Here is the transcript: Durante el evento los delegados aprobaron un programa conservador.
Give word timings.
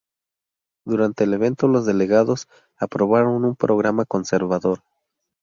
Durante 0.83 1.25
el 1.25 1.33
evento 1.35 1.67
los 1.67 1.85
delegados 1.85 2.47
aprobaron 2.79 3.45
un 3.45 3.55
programa 3.55 4.03
conservador. 4.05 4.79